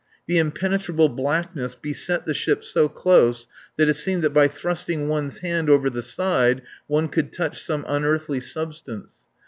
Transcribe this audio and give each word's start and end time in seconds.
The 0.25 0.39
impenetrable 0.39 1.09
blackness 1.09 1.75
beset 1.75 2.25
the 2.25 2.33
ship 2.33 2.63
so 2.63 2.89
close 2.89 3.47
that 3.77 3.87
it 3.87 3.93
seemed 3.93 4.23
that 4.23 4.31
by 4.33 4.47
thrusting 4.47 5.07
one's 5.07 5.37
hand 5.41 5.69
over 5.69 5.91
the 5.91 6.01
side 6.01 6.63
one 6.87 7.07
could 7.07 7.31
touch 7.31 7.61
some 7.63 7.85
unearthly 7.87 8.39
substance. 8.39 9.13